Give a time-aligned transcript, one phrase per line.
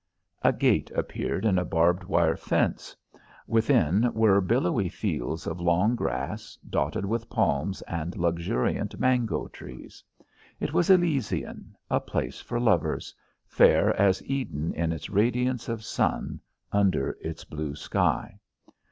[0.41, 2.95] A gate appeared in a barbed wire fence.
[3.45, 10.03] Within were billowy fields of long grass, dotted with palms and luxuriant mango trees.
[10.59, 13.13] It was Elysian a place for lovers,
[13.45, 16.39] fair as Eden in its radiance of sun,
[16.71, 18.39] under its blue sky.